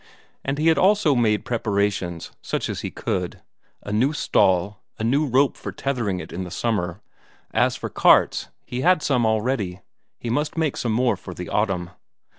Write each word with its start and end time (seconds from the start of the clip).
And 0.43 0.57
he 0.57 0.65
had 0.69 0.79
also 0.79 1.13
made 1.13 1.45
preparations 1.45 2.31
such 2.41 2.69
as 2.69 2.81
he 2.81 2.89
could; 2.89 3.43
a 3.83 3.93
new 3.93 4.13
stall, 4.13 4.81
a 4.97 5.03
new 5.03 5.27
rope 5.27 5.55
for 5.55 5.71
tethering 5.71 6.19
it 6.19 6.33
in 6.33 6.43
the 6.43 6.49
summer; 6.49 7.03
as 7.51 7.75
for 7.75 7.87
carts, 7.87 8.47
he 8.65 8.81
had 8.81 9.03
some 9.03 9.27
already, 9.27 9.81
he 10.17 10.31
must 10.31 10.57
make 10.57 10.75
some 10.75 10.91
more 10.91 11.15
for 11.15 11.35
the 11.35 11.49
autumn. 11.49 11.91